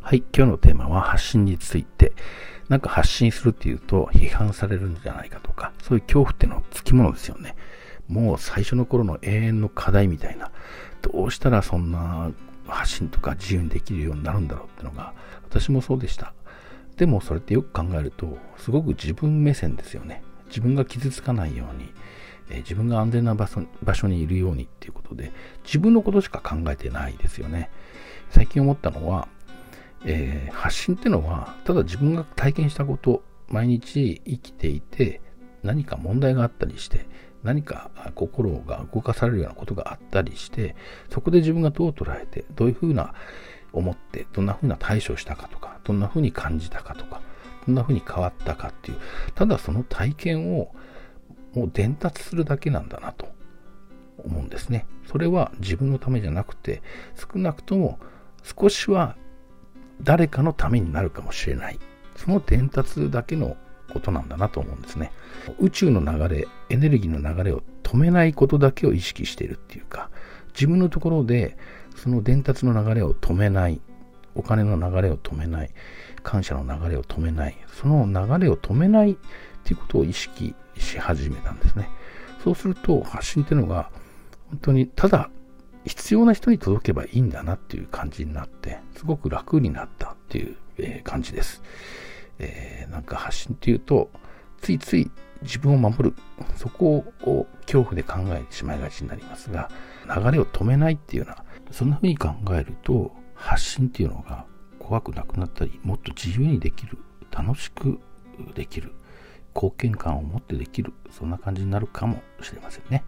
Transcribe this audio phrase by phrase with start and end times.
[0.00, 2.12] はい、今日のテーマは発信について。
[2.68, 7.54] なんか発信するっていうと批判されるんじゃないかとか、そういう恐怖ってのはつきものですよね。
[8.08, 10.50] もう最初の頃の永遠の課題みたいな、
[11.02, 12.32] どうしたらそんな
[12.66, 15.14] 発信とか自由にできるようになるんだろうっていうのが、
[15.48, 16.34] 私もそうでした。
[16.96, 20.22] でもそれってよく考えると、すごく自分目線ですよね。
[20.48, 21.92] 自分が傷つかないように、
[22.50, 25.32] え、自分が安全な場所場所にいるようにっていうことで、
[25.64, 27.70] 自分のことしか考えてないですよね。
[28.30, 29.28] 最近思ったのは、
[30.06, 35.20] えー、発信ってのは、ただ自分が体験したこと、毎日生きていて、
[35.62, 37.06] 何か問題があったりして、
[37.42, 40.76] 何か心が動かされるようなことがあったりして、
[41.10, 43.14] そこで自分がどう捉えて、どういうふうな
[43.72, 47.20] 思って、どんなふうな対処したかとか、どんなふうに感じたかとか、
[47.66, 48.98] どんなふうに変わったかっていう、
[49.34, 50.72] ただその体験を
[51.54, 53.26] もう伝達するだけなんだなと
[54.18, 54.86] 思うんですね。
[55.06, 56.82] それは自分のためじゃなくて、
[57.16, 57.98] 少なくとも
[58.42, 59.16] 少しは
[60.02, 61.78] 誰かのためになるかもしれない。
[62.16, 63.56] その伝達だけの
[63.92, 65.12] ことなんだなと思うんですね。
[65.58, 70.10] 宇宙の流れ、エネルギーの流れを止めないことだけを意識しているっていうか、
[70.54, 71.56] 自分のところで
[71.94, 73.80] その伝達の流れを止めない、
[74.34, 75.70] お金の流れを止めない、
[76.22, 79.16] 感謝の流れを止めない、その流れを止めないっ
[79.64, 81.88] ていうことを意識し始めたんですね。
[82.42, 83.90] そうすると発信っていうのが
[84.50, 85.30] 本当にただ
[85.86, 91.62] 必要な人に届けばいいんだなっていう感じになって、すごく楽になったっていう、え感じです。
[92.38, 94.10] えー、なんか発信っていうと、
[94.60, 95.10] ついつい
[95.42, 96.16] 自分を守る、
[96.56, 99.70] そこを恐怖で考えてしまいがちになりますが、
[100.04, 104.46] 流れを止めないっていうような、そんな風に考えると、発信っていうのが
[104.78, 106.98] 怖くなくなったり、もっと自由にできる、
[107.30, 108.00] 楽しく
[108.54, 108.92] できる、
[109.54, 113.04] 貢献感を持ってできる、そんな感じになるかもしれませんね。